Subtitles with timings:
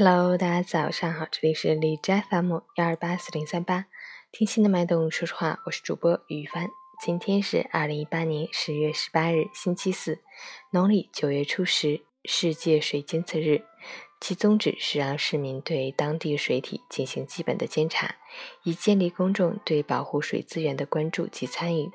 [0.00, 3.86] Hello，大家早上好，这里是荔枝 FM 幺二八四零三八，
[4.30, 6.68] 听心的脉动，说实话，我是主播于帆。
[7.04, 10.20] 今天是二零一八年十月十八日，星期四，
[10.70, 13.64] 农历九月初十，世界水监测日。
[14.20, 18.14] 其宗旨是让市民对当地水体进行基本的监察，
[18.62, 21.90] 以建立公众对保护水资源的关注及参与。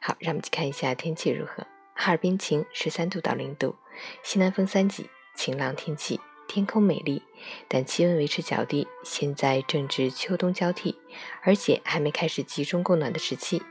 [0.00, 1.66] 好，让我们去看一下天气如何。
[1.92, 3.76] 哈尔滨晴，十三度到零度，
[4.22, 6.18] 西南风三级，晴朗天气。
[6.48, 7.22] 天空美丽，
[7.68, 8.86] 但气温维持较低。
[9.04, 10.96] 现在正值秋冬交替，
[11.42, 13.62] 而且还没开始集中供暖的时期，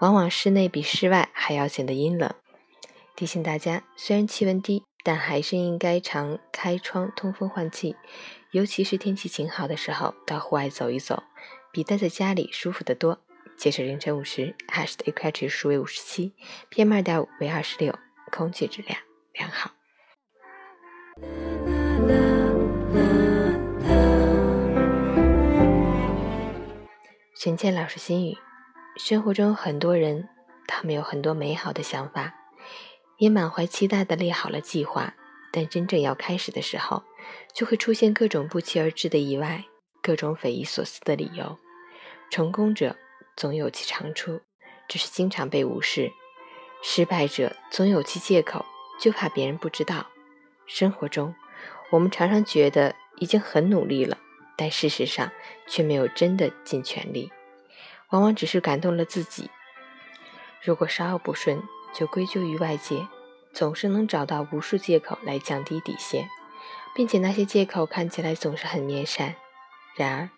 [0.00, 2.32] 往往室内比室外还要显得阴冷。
[3.16, 7.96] 提醒大家，虽然气温低，但还是应该常开窗通风换气，
[8.52, 11.24] 尤其是天气晴好的时候，到户外走一走，
[11.72, 13.18] 比待在家里舒服得多。
[13.56, 16.32] 截止凌晨五时，海市的 AQI 指数为五十七
[16.70, 17.98] ，PM 二点五为二十六，
[18.30, 19.00] 空气质量
[19.32, 19.72] 良好。
[27.40, 28.36] 陈倩老师心语：
[28.96, 30.28] 生活中很多人，
[30.66, 32.34] 他们有很多美好的想法，
[33.16, 35.14] 也满怀期待的列好了计划，
[35.52, 37.04] 但真正要开始的时候，
[37.54, 39.64] 就会出现各种不期而至的意外，
[40.02, 41.56] 各种匪夷所思的理由。
[42.28, 42.96] 成功者
[43.36, 44.40] 总有其长处，
[44.88, 46.10] 只是经常被无视；
[46.82, 48.66] 失败者总有其借口，
[49.00, 50.06] 就怕别人不知道。
[50.66, 51.34] 生活中，
[51.90, 54.18] 我们常常觉得已经很努力了。
[54.56, 55.30] 但事实上
[55.68, 57.30] 却没有真的尽全力，
[58.10, 59.48] 往往只是感动了自己。
[60.60, 61.62] 如果稍有不顺，
[61.94, 63.06] 就归咎于外界，
[63.52, 66.28] 总是能找到无数借口来降低底线，
[66.92, 69.36] 并且那些借口看起来总是很面善。
[69.94, 70.30] 然而，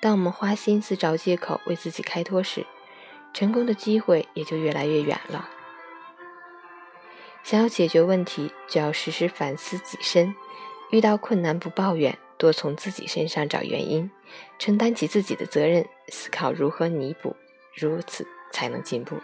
[0.00, 2.64] 当我们花心思找借口为自己开脱时，
[3.34, 5.50] 成功的机会也就越来越远了。
[7.42, 10.34] 想要解决问题，就要时时反思己身，
[10.90, 12.18] 遇到困难不抱怨。
[12.38, 14.08] 多从自己身上找原因，
[14.60, 17.34] 承担起自己的责任，思考如何弥补，
[17.74, 19.16] 如此才能进步。